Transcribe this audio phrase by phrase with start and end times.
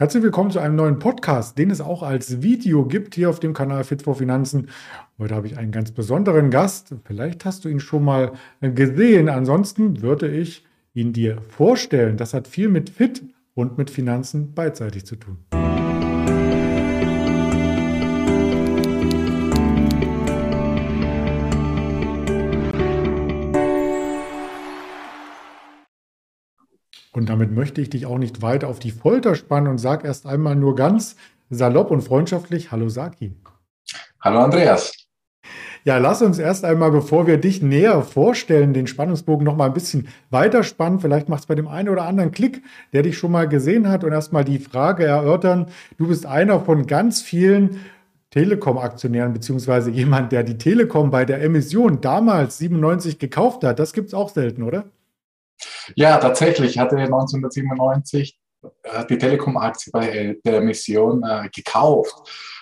[0.00, 3.52] Herzlich willkommen zu einem neuen Podcast, den es auch als Video gibt hier auf dem
[3.52, 4.70] Kanal Fit for Finanzen.
[5.18, 6.94] Heute habe ich einen ganz besonderen Gast.
[7.04, 8.32] Vielleicht hast du ihn schon mal
[8.62, 9.28] gesehen.
[9.28, 12.16] Ansonsten würde ich ihn dir vorstellen.
[12.16, 15.36] Das hat viel mit Fit und mit Finanzen beidseitig zu tun.
[27.30, 30.56] Damit möchte ich dich auch nicht weiter auf die Folter spannen und sag erst einmal
[30.56, 31.14] nur ganz
[31.48, 33.36] salopp und freundschaftlich Hallo Saki.
[34.20, 34.92] Hallo Andreas.
[35.84, 39.72] Ja, lass uns erst einmal, bevor wir dich näher vorstellen, den Spannungsbogen noch mal ein
[39.72, 40.98] bisschen weiterspannen.
[40.98, 44.02] Vielleicht macht es bei dem einen oder anderen Klick, der dich schon mal gesehen hat
[44.02, 45.66] und erstmal die Frage erörtern.
[45.98, 47.78] Du bist einer von ganz vielen
[48.30, 53.78] Telekom-Aktionären, beziehungsweise jemand, der die Telekom bei der Emission damals 97 gekauft hat.
[53.78, 54.86] Das gibt es auch selten, oder?
[55.94, 58.38] Ja, tatsächlich hatte 1997
[58.82, 62.14] äh, die Telekom-Aktie bei äh, der Mission äh, gekauft.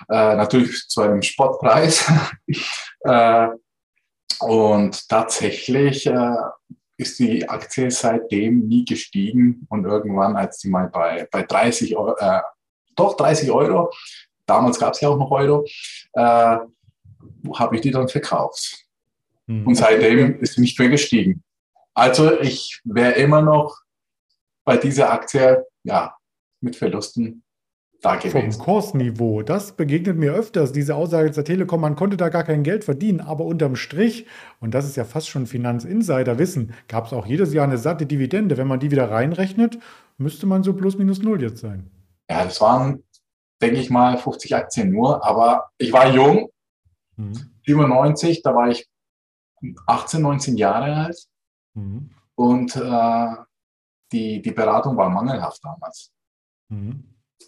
[0.08, 2.10] Äh, natürlich zu einem Spottpreis.
[3.00, 3.48] äh,
[4.40, 6.36] und tatsächlich äh,
[6.96, 12.16] ist die Aktie seitdem nie gestiegen und irgendwann, als sie mal bei, bei 30 Euro,
[12.96, 13.92] doch 30 Euro,
[14.46, 15.64] damals gab es ja auch noch Euro,
[16.16, 18.84] habe ich die dann verkauft.
[19.46, 19.66] Mhm.
[19.66, 21.42] Und seitdem ist sie nicht mehr gestiegen.
[21.98, 23.76] Also ich wäre immer noch
[24.64, 26.14] bei dieser Aktie ja,
[26.60, 27.42] mit Verlusten
[28.00, 28.52] da gewesen.
[28.52, 32.62] Vom Kursniveau, das begegnet mir öfters, diese Aussage der Telekom, man konnte da gar kein
[32.62, 34.26] Geld verdienen, aber unterm Strich,
[34.60, 38.56] und das ist ja fast schon Finanzinsider-Wissen, gab es auch jedes Jahr eine satte Dividende.
[38.56, 39.80] Wenn man die wieder reinrechnet,
[40.18, 41.90] müsste man so plus minus null jetzt sein.
[42.30, 43.02] Ja, das waren,
[43.60, 46.48] denke ich mal, 50 Aktien nur, aber ich war jung,
[47.16, 47.50] mhm.
[47.66, 48.86] 97, da war ich
[49.88, 51.26] 18, 19 Jahre alt.
[51.78, 52.10] Mhm.
[52.34, 53.26] Und äh,
[54.12, 56.12] die, die Beratung war mangelhaft damals.
[56.68, 57.04] Mhm.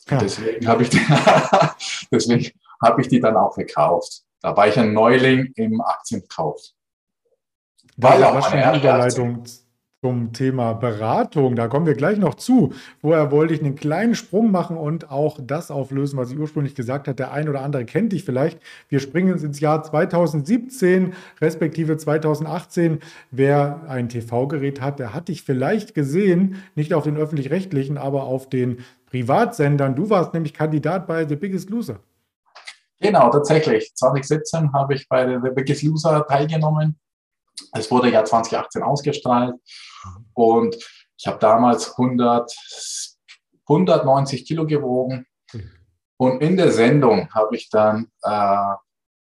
[0.09, 0.19] Ja.
[0.19, 1.01] Deswegen habe ich, die,
[2.11, 2.51] deswegen
[2.81, 4.23] hab ich die dann auch verkauft.
[4.41, 6.63] Da war ich ein Neuling im Aktienkauf.
[7.97, 9.45] War ja auch eine Überleitung
[10.03, 11.57] zum Thema Beratung.
[11.57, 12.73] Da kommen wir gleich noch zu.
[13.03, 17.07] Vorher wollte ich einen kleinen Sprung machen und auch das auflösen, was ich ursprünglich gesagt
[17.07, 17.17] habe.
[17.17, 18.59] Der ein oder andere kennt dich vielleicht.
[18.89, 21.13] Wir springen ins Jahr 2017,
[21.43, 23.01] respektive 2018.
[23.31, 28.49] Wer ein TV-Gerät hat, der hat dich vielleicht gesehen, nicht auf den öffentlich-rechtlichen, aber auf
[28.49, 28.79] den
[29.11, 29.97] Privatsendern.
[29.97, 32.01] Du warst nämlich Kandidat bei The Biggest Loser.
[33.01, 33.95] Genau, tatsächlich.
[33.95, 36.99] 2017 habe ich bei The Biggest Loser teilgenommen.
[37.73, 39.55] Es wurde ja 2018 ausgestrahlt
[40.35, 40.77] und
[41.17, 42.55] ich habe damals 100,
[43.69, 45.27] 190 Kilo gewogen.
[46.17, 48.75] Und in der Sendung habe ich dann äh,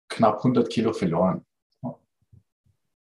[0.08, 1.44] knapp 100 Kilo verloren.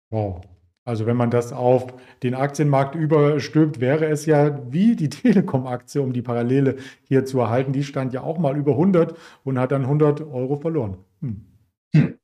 [0.10, 0.42] Wow.
[0.84, 1.88] Also wenn man das auf
[2.24, 7.74] den Aktienmarkt überstülpt, wäre es ja wie die Telekom-Aktie, um die Parallele hier zu erhalten.
[7.74, 10.98] Die stand ja auch mal über 100 und hat dann 100 Euro verloren.
[11.22, 11.46] Hm.
[11.94, 12.20] Hm.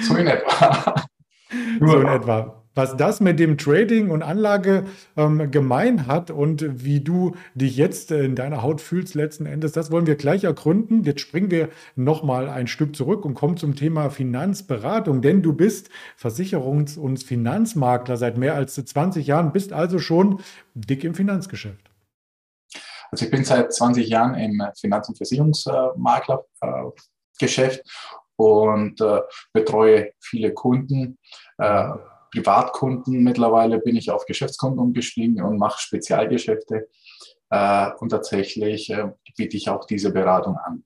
[0.00, 0.94] So in etwa.
[1.80, 7.00] so in etwa was das mit dem Trading und Anlage ähm, gemein hat und wie
[7.00, 11.04] du dich jetzt in deiner Haut fühlst letzten Endes, das wollen wir gleich ergründen.
[11.04, 15.90] Jetzt springen wir nochmal ein Stück zurück und kommen zum Thema Finanzberatung, denn du bist
[16.18, 20.40] Versicherungs- und Finanzmakler seit mehr als 20 Jahren, bist also schon
[20.72, 21.90] dick im Finanzgeschäft.
[23.10, 27.82] Also ich bin seit 20 Jahren im Finanz- und Versicherungsmaklergeschäft
[28.36, 29.20] und äh,
[29.52, 31.18] betreue viele Kunden.
[32.30, 33.22] Privatkunden.
[33.22, 36.88] Mittlerweile bin ich auf Geschäftskunden umgestiegen und mache Spezialgeschäfte.
[37.50, 40.84] Äh, und tatsächlich äh, biete ich auch diese Beratung an.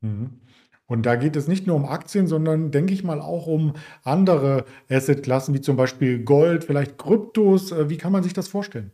[0.00, 0.40] Mhm.
[0.86, 4.64] Und da geht es nicht nur um Aktien, sondern denke ich mal auch um andere
[4.90, 7.70] Assetklassen, wie zum Beispiel Gold, vielleicht Kryptos.
[7.70, 8.90] Äh, wie kann man sich das vorstellen?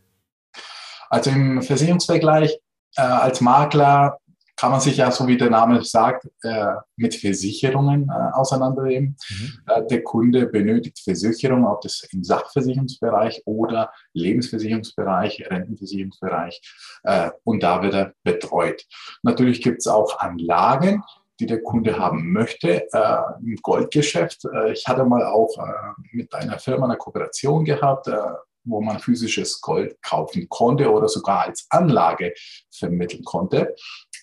[1.09, 2.59] Also im Versicherungsvergleich
[2.97, 4.19] äh, als Makler
[4.57, 9.15] kann man sich ja, so wie der Name sagt, äh, mit Versicherungen äh, auseinandernehmen.
[9.29, 9.59] Mhm.
[9.67, 16.61] Äh, der Kunde benötigt Versicherung, ob das im Sachversicherungsbereich oder Lebensversicherungsbereich, Rentenversicherungsbereich.
[17.43, 18.83] Und da wird er betreut.
[19.23, 21.03] Natürlich gibt es auch Anlagen,
[21.39, 24.45] die der Kunde haben möchte, äh, im Goldgeschäft.
[24.45, 28.17] Äh, ich hatte mal auch äh, mit einer Firma eine Kooperation gehabt, äh,
[28.63, 32.33] wo man physisches Gold kaufen konnte oder sogar als Anlage
[32.69, 33.75] vermitteln konnte.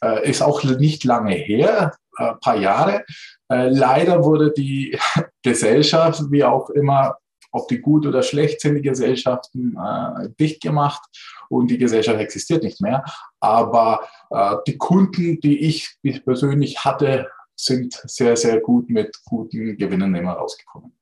[0.02, 3.04] Äh, ist auch nicht lange her, ein äh, paar Jahre.
[3.48, 4.98] Äh, leider wurde die
[5.42, 7.16] Gesellschaft, wie auch immer,
[7.52, 11.02] ob die gut oder schlecht sind, die Gesellschaften äh, dicht gemacht
[11.48, 13.04] und die Gesellschaft existiert nicht mehr.
[13.40, 14.08] Aber
[14.66, 20.92] die Kunden, die ich persönlich hatte, sind sehr, sehr gut mit guten Gewinnen immer rausgekommen.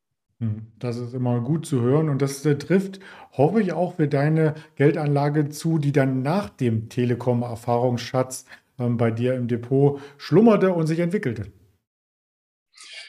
[0.43, 2.99] Hm, das ist immer gut zu hören und das trifft,
[3.31, 8.45] hoffe ich, auch für deine Geldanlage zu, die dann nach dem Telekom-Erfahrungsschatz
[8.91, 11.53] bei dir im Depot schlummerte und sich entwickelte.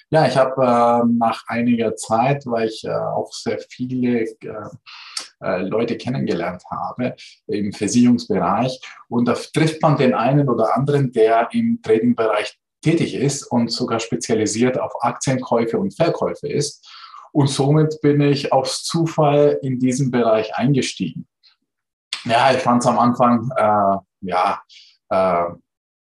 [0.10, 4.36] Ja, ich habe äh, nach einiger Zeit, weil ich äh, auch sehr viele äh,
[5.42, 7.16] äh, Leute kennengelernt habe
[7.48, 8.80] im Versicherungsbereich
[9.10, 14.00] und da trifft man den einen oder anderen, der im Trading-Bereich tätig ist und sogar
[14.00, 16.88] spezialisiert auf Aktienkäufe und Verkäufe ist.
[17.32, 21.28] Und somit bin ich aus Zufall in diesen Bereich eingestiegen.
[22.26, 24.62] Ja, ich fand es am Anfang äh, ja
[25.10, 25.46] äh,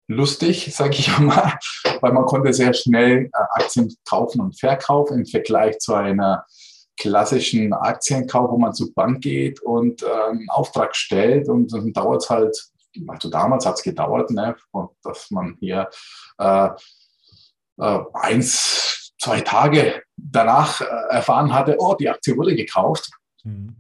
[0.09, 1.59] lustig, sage ich mal,
[2.01, 6.45] weil man konnte sehr schnell äh, Aktien kaufen und verkaufen im Vergleich zu einer
[6.99, 12.23] klassischen Aktienkauf, wo man zur Bank geht und äh, einen Auftrag stellt und dann dauert
[12.23, 12.71] es halt,
[13.09, 14.57] also damals hat es gedauert, ne,
[15.03, 15.91] dass man hier
[16.39, 16.69] äh,
[17.79, 23.11] äh, eins, zwei Tage danach äh, erfahren hatte, oh, die Aktie wurde gekauft.
[23.45, 23.77] Mhm.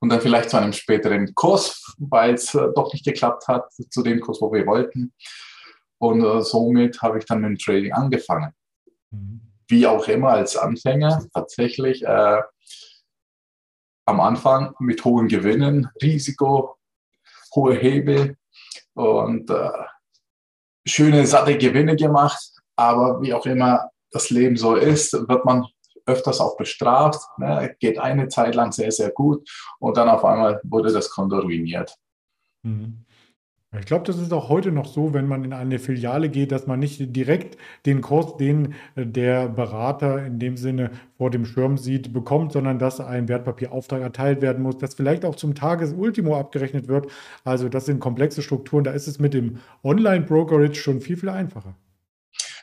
[0.00, 4.02] Und dann vielleicht zu einem späteren Kurs, weil es äh, doch nicht geklappt hat, zu
[4.02, 5.14] dem Kurs, wo wir wollten.
[6.04, 8.52] Und äh, somit habe ich dann mit dem Trading angefangen.
[9.10, 9.40] Mhm.
[9.68, 12.42] Wie auch immer als Anfänger, tatsächlich äh,
[14.04, 16.76] am Anfang mit hohen Gewinnen, Risiko,
[17.54, 18.36] hohe Hebel
[18.92, 19.70] und äh,
[20.84, 22.50] schöne, satte Gewinne gemacht.
[22.76, 25.66] Aber wie auch immer das Leben so ist, wird man
[26.04, 27.22] öfters auch bestraft.
[27.38, 27.74] Ne?
[27.80, 29.48] Geht eine Zeit lang sehr, sehr gut
[29.78, 31.96] und dann auf einmal wurde das Konto ruiniert.
[32.62, 33.06] Mhm.
[33.80, 36.66] Ich glaube, das ist auch heute noch so, wenn man in eine Filiale geht, dass
[36.66, 37.56] man nicht direkt
[37.86, 42.78] den Kurs, den äh, der Berater in dem Sinne vor dem Schirm sieht, bekommt, sondern
[42.78, 47.08] dass ein Wertpapierauftrag erteilt werden muss, das vielleicht auch zum Tagesultimo abgerechnet wird.
[47.44, 48.84] Also das sind komplexe Strukturen.
[48.84, 51.74] Da ist es mit dem Online-Brokerage schon viel, viel einfacher.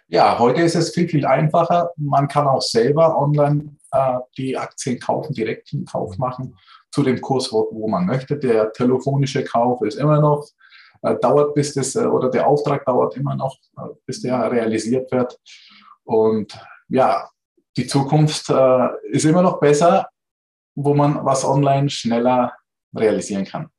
[0.08, 1.92] Ja, heute ist es viel, viel einfacher.
[1.96, 6.56] Man kann auch selber online äh, die Aktien kaufen, direkt einen Kauf machen
[6.92, 8.38] zu dem Kurs, wo, wo, man möchte.
[8.38, 10.46] Der telefonische Kauf ist immer noch,
[11.02, 15.40] dauert bis das, äh, oder der Auftrag dauert immer noch, äh, bis der realisiert wird.
[16.04, 16.58] Und
[16.90, 17.30] ja,
[17.78, 20.10] die Zukunft äh, ist immer noch besser,
[20.76, 22.54] wo man was online schneller
[22.96, 23.70] realisieren kann.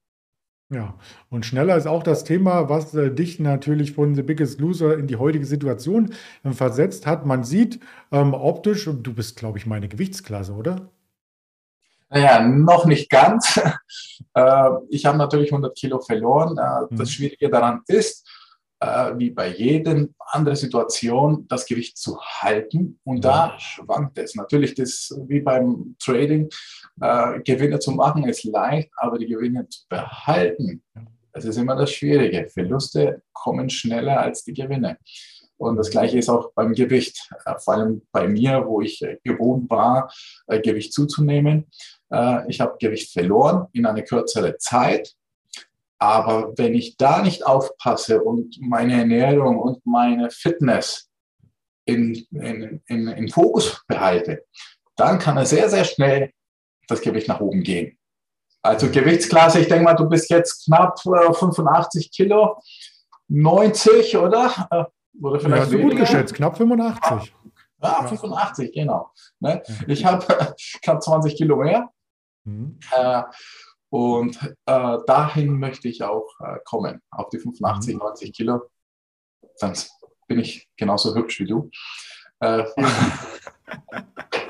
[0.70, 0.94] Ja,
[1.28, 5.06] und schneller ist auch das Thema, was äh, dich natürlich von The Biggest Loser in
[5.06, 6.14] die heutige Situation
[6.44, 7.26] äh, versetzt hat.
[7.26, 7.78] Man sieht
[8.10, 10.90] ähm, optisch, du bist, glaube ich, meine Gewichtsklasse, oder?
[12.14, 13.56] Naja, noch nicht ganz.
[14.34, 16.58] äh, ich habe natürlich 100 Kilo verloren.
[16.58, 17.12] Äh, das mhm.
[17.12, 18.28] Schwierige daran ist,
[18.80, 23.00] äh, wie bei jeder anderen Situation, das Gewicht zu halten.
[23.04, 24.34] Und da schwankt es.
[24.34, 26.48] Natürlich, das wie beim Trading,
[27.44, 30.82] Gewinne zu machen ist leicht, aber die Gewinne zu behalten,
[31.32, 32.48] das ist immer das Schwierige.
[32.48, 34.98] Verluste kommen schneller als die Gewinne.
[35.56, 37.30] Und das Gleiche ist auch beim Gewicht.
[37.58, 40.12] Vor allem bei mir, wo ich gewohnt war,
[40.48, 41.68] Gewicht zuzunehmen.
[42.48, 45.14] Ich habe Gewicht verloren in eine kürzere Zeit
[46.02, 51.08] aber wenn ich da nicht aufpasse und meine Ernährung und meine Fitness
[51.84, 54.44] in, in, in, in Fokus behalte,
[54.96, 56.32] dann kann er sehr, sehr schnell
[56.88, 57.96] das Gewicht nach oben gehen.
[58.62, 62.60] Also Gewichtsklasse, ich denke mal, du bist jetzt knapp 85 äh, Kilo,
[63.28, 64.68] 90, oder?
[64.72, 64.84] Äh,
[65.22, 67.32] oder vielleicht ja, so gut geschätzt, knapp 85.
[67.80, 69.12] Ja, 85, genau.
[69.38, 69.62] Ne?
[69.86, 70.26] Ich habe
[70.82, 71.88] knapp 20 Kilo mehr.
[72.44, 72.78] Mhm.
[72.90, 73.22] Äh,
[73.90, 78.32] und äh, dahin möchte ich auch äh, kommen, auf die 85, 90 mhm.
[78.32, 78.62] Kilo.
[79.60, 79.74] Dann
[80.26, 81.70] bin ich genauso hübsch wie du.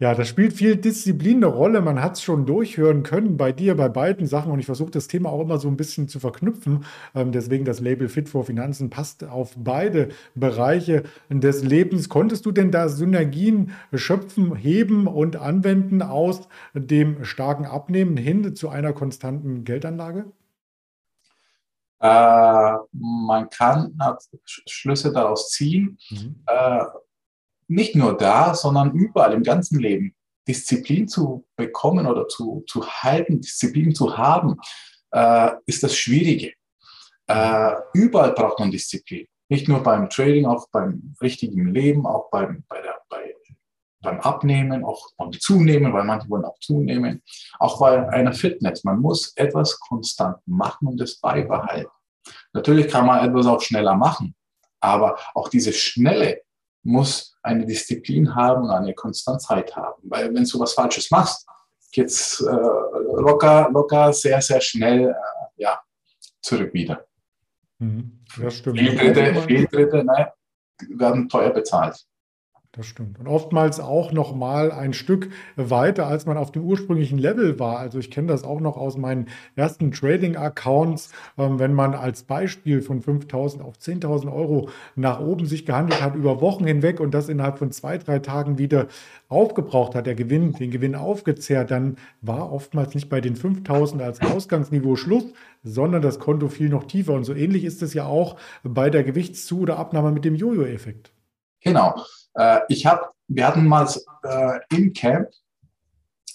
[0.00, 1.82] Ja, das spielt viel Disziplin eine Rolle.
[1.82, 4.50] Man hat es schon durchhören können bei dir, bei beiden Sachen.
[4.50, 6.86] Und ich versuche das Thema auch immer so ein bisschen zu verknüpfen.
[7.14, 12.08] Ähm, deswegen das Label Fit for Finanzen passt auf beide Bereiche des Lebens.
[12.08, 18.70] Konntest du denn da Synergien schöpfen, heben und anwenden aus dem starken Abnehmen hin zu
[18.70, 20.32] einer konstanten Geldanlage?
[21.98, 23.98] Äh, man kann
[24.46, 25.98] Schlüsse daraus ziehen.
[26.08, 26.36] Mhm.
[26.46, 26.84] Äh,
[27.70, 30.14] nicht nur da, sondern überall im ganzen Leben.
[30.46, 34.56] Disziplin zu bekommen oder zu, zu halten, Disziplin zu haben,
[35.12, 36.52] äh, ist das Schwierige.
[37.28, 39.26] Äh, überall braucht man Disziplin.
[39.48, 43.34] Nicht nur beim Trading, auch beim richtigen Leben, auch beim, bei der, bei,
[44.02, 47.22] beim Abnehmen, auch beim Zunehmen, weil manche wollen auch zunehmen,
[47.60, 48.82] auch bei einer Fitness.
[48.82, 51.90] Man muss etwas konstant machen und es beibehalten.
[52.52, 54.34] Natürlich kann man etwas auch schneller machen,
[54.80, 56.42] aber auch diese Schnelle
[56.82, 60.02] muss eine Disziplin haben und eine Konstanzheit haben.
[60.04, 61.46] Weil wenn du was Falsches machst,
[61.92, 65.14] geht's äh, locker, locker, sehr, sehr schnell äh,
[65.56, 65.80] ja,
[66.40, 67.06] zurück wieder.
[67.78, 68.78] Mhm, das stimmt.
[68.78, 70.32] Fehltritte, Fehltritte ne,
[70.90, 72.06] werden teuer bezahlt.
[72.72, 73.18] Das stimmt.
[73.18, 77.80] Und oftmals auch noch mal ein Stück weiter, als man auf dem ursprünglichen Level war.
[77.80, 82.80] Also ich kenne das auch noch aus meinen ersten Trading-Accounts, ähm, wenn man als Beispiel
[82.80, 87.28] von 5.000 auf 10.000 Euro nach oben sich gehandelt hat über Wochen hinweg und das
[87.28, 88.86] innerhalb von zwei, drei Tagen wieder
[89.28, 94.20] aufgebraucht hat, der Gewinn, den Gewinn aufgezehrt, dann war oftmals nicht bei den 5.000 als
[94.20, 95.24] Ausgangsniveau Schluss,
[95.64, 97.14] sondern das Konto fiel noch tiefer.
[97.14, 101.10] Und so ähnlich ist es ja auch bei der Gewichtszu- oder Abnahme mit dem Jojo-Effekt.
[101.60, 102.04] Genau.
[102.34, 103.88] Äh, ich hab, wir hatten mal
[104.24, 105.28] äh, im Camp,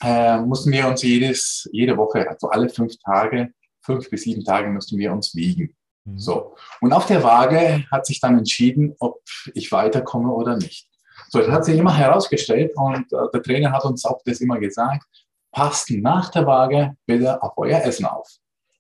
[0.04, 4.70] äh, mussten wir uns jedes, jede Woche, also alle fünf Tage, fünf bis sieben Tage
[4.70, 5.76] mussten wir uns wiegen.
[6.06, 6.20] Mhm.
[6.20, 6.56] So.
[6.82, 9.22] Und auf der Waage hat sich dann entschieden, ob
[9.54, 10.90] ich weiterkomme oder nicht.
[11.30, 14.60] So, das hat sich immer herausgestellt und äh, der Trainer hat uns auch das immer
[14.60, 15.06] gesagt,
[15.52, 18.30] passt nach der Waage bitte auf euer Essen auf.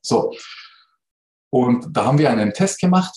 [0.01, 0.35] So.
[1.49, 3.15] Und da haben wir einen Test gemacht.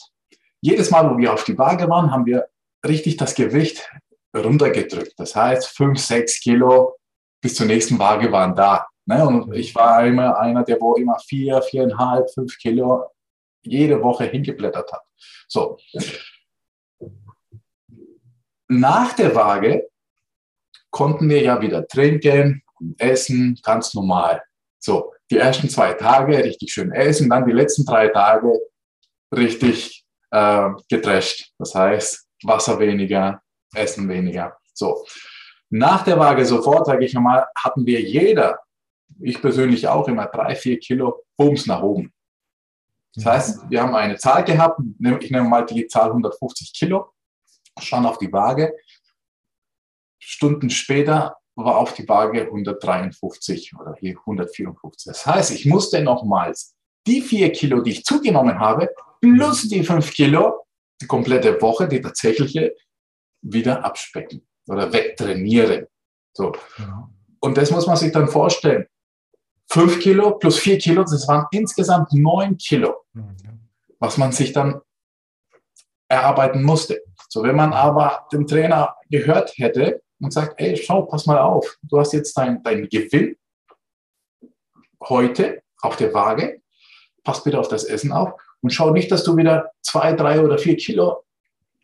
[0.61, 2.47] Jedes Mal, wo wir auf die Waage waren, haben wir
[2.87, 3.89] richtig das Gewicht
[4.35, 5.15] runtergedrückt.
[5.17, 6.97] Das heißt, fünf, sechs Kilo
[7.41, 8.87] bis zur nächsten Waage waren da.
[9.07, 9.27] Ne?
[9.27, 13.07] Und ich war immer einer, der wo immer vier, viereinhalb, fünf Kilo
[13.63, 15.03] jede Woche hingeblättert hat.
[15.49, 15.79] So.
[18.69, 19.89] Nach der Waage
[20.91, 24.43] konnten wir ja wieder trinken und essen, ganz normal.
[24.79, 28.61] So, die ersten zwei Tage richtig schön essen, dann die letzten drei Tage
[29.35, 31.53] richtig äh, gedrescht.
[31.59, 33.43] Das heißt, Wasser weniger,
[33.75, 34.57] Essen weniger.
[34.75, 35.05] So.
[35.71, 38.61] Nach der Waage sofort, sage ich mal, hatten wir jeder,
[39.21, 42.13] ich persönlich auch immer drei, vier Kilo Bums nach oben.
[43.15, 44.81] Das heißt, wir haben eine Zahl gehabt,
[45.21, 47.13] ich nehme mal die Zahl 150 Kilo,
[47.81, 48.75] schauen auf die Waage.
[50.19, 55.13] Stunden später war auf die Waage 153 oder hier 154.
[55.13, 56.77] Das heißt, ich musste nochmals
[57.07, 58.89] die vier Kilo, die ich zugenommen habe,
[59.21, 60.67] plus die fünf Kilo
[61.01, 62.75] die komplette Woche, die tatsächliche,
[63.41, 65.87] wieder abspecken oder wegtrainieren.
[66.33, 66.53] So.
[66.79, 67.09] Ja.
[67.41, 68.87] Und das muss man sich dann vorstellen.
[69.71, 73.05] Fünf Kilo plus vier Kilo, das waren insgesamt neun Kilo,
[73.99, 74.81] was man sich dann
[76.09, 77.03] erarbeiten musste.
[77.29, 81.79] So, wenn man aber dem Trainer gehört hätte und sagt, ey, schau, pass mal auf,
[81.83, 83.37] du hast jetzt deinen dein Gewinn
[85.03, 86.63] heute auf der Waage,
[87.23, 90.59] pass bitte auf das Essen auf und schau nicht, dass du wieder zwei, drei oder
[90.59, 91.25] vier Kilo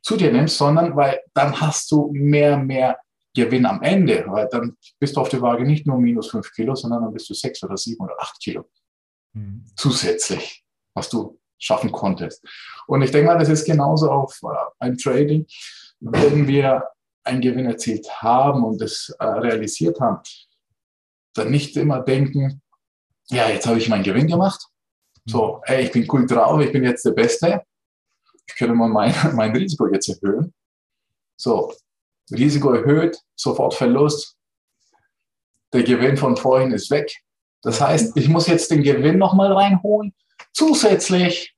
[0.02, 2.98] zu dir nimmst, sondern weil dann hast du mehr, mehr
[3.34, 6.74] Gewinn am Ende, weil dann bist du auf der Waage nicht nur minus fünf Kilo,
[6.74, 8.68] sondern dann bist du sechs oder sieben oder acht Kilo
[9.32, 9.66] mhm.
[9.76, 10.64] zusätzlich,
[10.94, 12.44] was du schaffen konntest.
[12.86, 14.46] Und ich denke mal, das ist genauso auf äh,
[14.78, 15.46] ein Trading.
[16.00, 16.88] Wenn wir
[17.24, 20.20] einen Gewinn erzielt haben und das äh, realisiert haben,
[21.34, 22.60] dann nicht immer denken,
[23.30, 24.66] ja, jetzt habe ich meinen Gewinn gemacht,
[25.26, 27.62] so, hey, ich bin cool drauf, ich bin jetzt der Beste.
[28.46, 30.52] Ich könnte mal mein, mein Risiko jetzt erhöhen.
[31.36, 31.72] So,
[32.30, 34.36] Risiko erhöht, sofort Verlust.
[35.72, 37.12] Der Gewinn von vorhin ist weg.
[37.62, 40.14] Das heißt, ich muss jetzt den Gewinn nochmal reinholen,
[40.52, 41.56] zusätzlich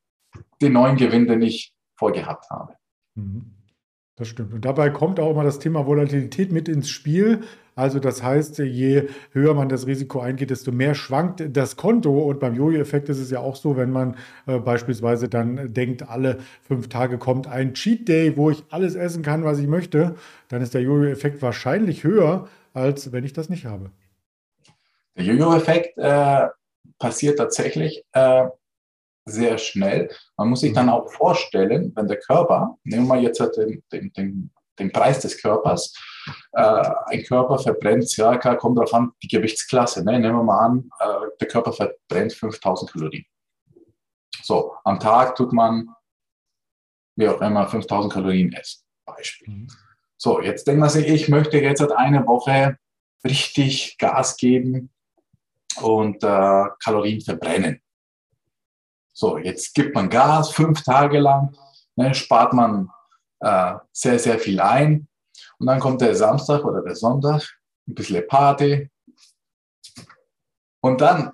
[0.63, 2.77] den neuen Gewinn, den ich vorgehabt habe.
[3.15, 3.53] Mhm.
[4.15, 4.55] Das stimmt.
[4.55, 7.45] Und dabei kommt auch immer das Thema Volatilität mit ins Spiel.
[7.77, 12.21] Also das heißt, je höher man das Risiko eingeht, desto mehr schwankt das Konto.
[12.21, 14.17] Und beim Jojo-Effekt ist es ja auch so, wenn man
[14.47, 19.23] äh, beispielsweise dann denkt, alle fünf Tage kommt ein Cheat Day, wo ich alles essen
[19.23, 20.17] kann, was ich möchte,
[20.49, 23.91] dann ist der Jojo-Effekt wahrscheinlich höher, als wenn ich das nicht habe.
[25.15, 26.47] Der Jojo-Effekt äh,
[26.99, 28.47] passiert tatsächlich äh,
[29.27, 30.11] sehr schnell.
[30.39, 34.51] Man muss sich dann auch vorstellen, wenn der Körper, nehmen wir jetzt den, den, den,
[34.79, 35.95] den Preis des Körpers,
[36.53, 40.19] äh, ein Körper verbrennt circa, kommt darauf an, die Gewichtsklasse, ne?
[40.19, 43.25] nehmen wir mal an, äh, der Körper verbrennt 5000 Kalorien.
[44.43, 45.89] So, am Tag tut man,
[47.17, 49.55] wie auch immer, 5000 Kalorien essen, Beispiel.
[49.55, 49.69] Mhm.
[50.17, 52.79] So, jetzt denkt man sich, ich möchte jetzt eine Woche
[53.25, 54.91] richtig Gas geben
[55.81, 57.83] und äh, Kalorien verbrennen.
[59.13, 61.57] So, jetzt gibt man Gas fünf Tage lang,
[61.97, 62.91] ne, spart man
[63.41, 65.09] äh, sehr, sehr viel ein.
[65.59, 67.43] Und dann kommt der Samstag oder der Sonntag,
[67.87, 68.91] ein bisschen Party.
[70.81, 71.33] Und dann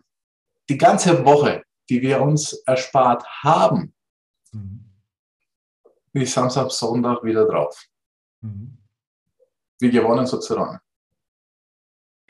[0.68, 3.94] die ganze Woche, die wir uns erspart haben,
[4.52, 4.85] mhm.
[6.12, 7.85] ist Samstag, Sonntag wieder drauf.
[8.40, 8.78] Mhm.
[9.80, 10.78] Wie gewonnen sozusagen.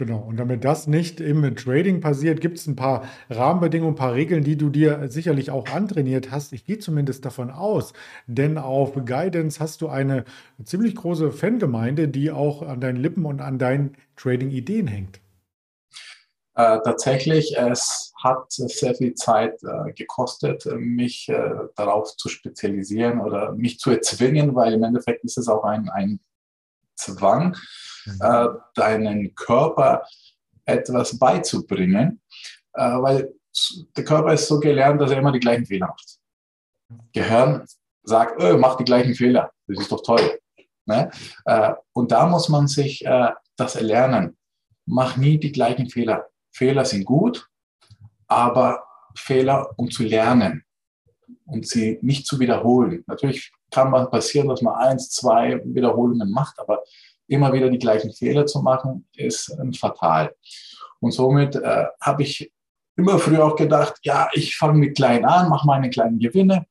[0.05, 4.15] Genau, und damit das nicht im Trading passiert, gibt es ein paar Rahmenbedingungen, ein paar
[4.15, 6.53] Regeln, die du dir sicherlich auch antrainiert hast.
[6.53, 7.93] Ich gehe zumindest davon aus,
[8.27, 10.25] denn auf Guidance hast du eine
[10.65, 15.21] ziemlich große Fangemeinde, die auch an deinen Lippen und an deinen Trading-Ideen hängt.
[16.57, 23.53] Äh, tatsächlich, es hat sehr viel Zeit äh, gekostet, mich äh, darauf zu spezialisieren oder
[23.53, 26.19] mich zu erzwingen, weil im Endeffekt ist es auch ein, ein
[26.97, 27.57] Zwang.
[28.21, 30.05] Äh, deinen Körper
[30.65, 32.21] etwas beizubringen,
[32.75, 33.33] äh, weil
[33.97, 36.19] der Körper ist so gelernt, dass er immer die gleichen Fehler macht.
[37.13, 37.67] Gehirn
[38.03, 40.39] sagt, oh, mach die gleichen Fehler, das ist doch toll.
[40.87, 41.11] Ne?
[41.45, 44.37] Äh, und da muss man sich äh, das erlernen.
[44.87, 46.27] Mach nie die gleichen Fehler.
[46.51, 47.49] Fehler sind gut,
[48.27, 50.65] aber Fehler, um zu lernen
[51.47, 53.05] und sie nicht zu wiederholen.
[53.07, 56.83] Natürlich kann man passieren, dass man eins, zwei Wiederholungen macht, aber
[57.29, 60.35] immer wieder die gleichen Fehler zu machen, ist äh, fatal.
[61.01, 62.53] Und somit äh, habe ich
[62.97, 66.67] immer früher auch gedacht, ja, ich fange mit klein an, mache meine kleinen Gewinne.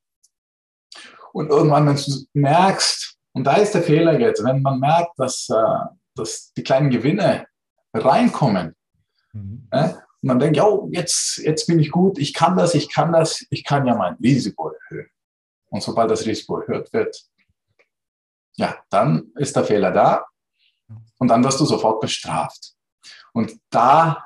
[1.34, 5.50] Und irgendwann, wenn du merkst, und da ist der Fehler jetzt, wenn man merkt, dass,
[5.50, 7.48] äh, dass die kleinen Gewinne
[7.94, 8.76] reinkommen,
[9.34, 9.68] mhm.
[9.72, 13.12] äh, und man denkt, ja, jetzt, jetzt bin ich gut, ich kann das, ich kann
[13.12, 15.10] das, ich kann ja mein Risiko erhöhen.
[15.70, 17.26] Und sobald das Risiko erhöht wird,
[18.56, 20.26] ja, dann ist der Fehler da
[21.18, 22.74] und dann wirst du sofort bestraft.
[23.34, 24.24] Und da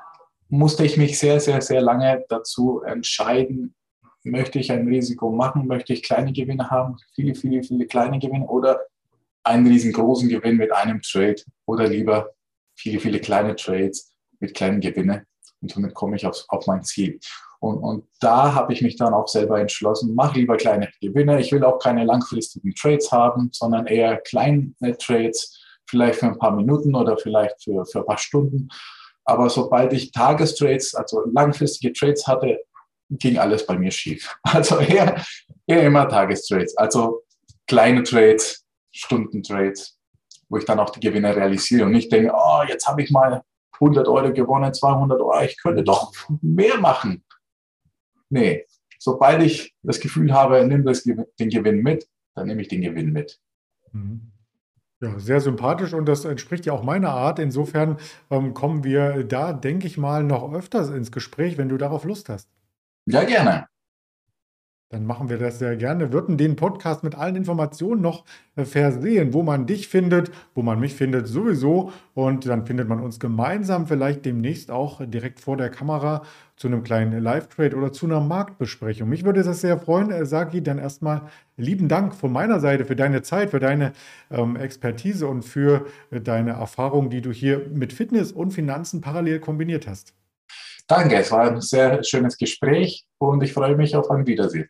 [0.48, 3.74] musste ich mich sehr, sehr, sehr lange dazu entscheiden,
[4.22, 8.46] möchte ich ein Risiko machen, möchte ich kleine Gewinne haben, viele, viele, viele kleine Gewinne
[8.46, 8.80] oder
[9.44, 12.30] einen riesengroßen Gewinn mit einem Trade oder lieber
[12.76, 15.24] viele, viele kleine Trades mit kleinen Gewinnen
[15.60, 17.18] und somit komme ich auf, auf mein Ziel.
[17.60, 21.40] Und, und da habe ich mich dann auch selber entschlossen, mach lieber kleine Gewinne.
[21.40, 26.54] Ich will auch keine langfristigen Trades haben, sondern eher kleine Trades, vielleicht für ein paar
[26.54, 28.68] Minuten oder vielleicht für, für ein paar Stunden.
[29.24, 32.60] Aber sobald ich Tagestrades, also langfristige Trades hatte,
[33.10, 34.34] ging alles bei mir schief.
[34.42, 35.22] Also eher,
[35.66, 36.76] eher immer Tagestrades.
[36.76, 37.22] Also
[37.66, 39.98] kleine Trades, Stundentrades,
[40.48, 43.42] wo ich dann auch die Gewinne realisiere und nicht denke, oh, jetzt habe ich mal
[43.74, 47.24] 100 Euro gewonnen, 200 Euro, ich könnte doch mehr machen.
[48.30, 48.64] Nee,
[48.98, 53.12] sobald ich das Gefühl habe, nimm das, den Gewinn mit, dann nehme ich den Gewinn
[53.12, 53.38] mit.
[53.92, 54.32] Mhm.
[55.02, 57.38] Ja, sehr sympathisch und das entspricht ja auch meiner Art.
[57.38, 57.98] Insofern
[58.30, 62.30] ähm, kommen wir da, denke ich mal, noch öfters ins Gespräch, wenn du darauf Lust
[62.30, 62.48] hast.
[63.06, 63.66] Ja, gerne.
[64.88, 66.12] Dann machen wir das sehr gerne.
[66.12, 68.24] Würden den Podcast mit allen Informationen noch
[68.54, 71.90] äh, versehen, wo man dich findet, wo man mich findet, sowieso.
[72.14, 76.22] Und dann findet man uns gemeinsam vielleicht demnächst auch direkt vor der Kamera
[76.54, 79.08] zu einem kleinen Live-Trade oder zu einer Marktbesprechung.
[79.08, 80.62] Mich würde das sehr freuen, äh, Sagi.
[80.62, 81.22] Dann erstmal
[81.56, 83.92] lieben Dank von meiner Seite für deine Zeit, für deine
[84.30, 89.40] ähm, Expertise und für äh, deine Erfahrung, die du hier mit Fitness und Finanzen parallel
[89.40, 90.14] kombiniert hast.
[90.86, 94.68] Danke, es war ein sehr schönes Gespräch und ich freue mich auf ein Wiedersehen.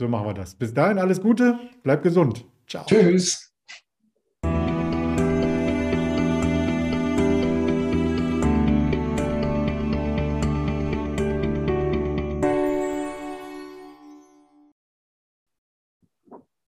[0.00, 0.54] So machen wir das.
[0.54, 2.46] Bis dahin alles Gute, bleib gesund.
[2.66, 2.86] Ciao.
[2.86, 3.49] Tschüss.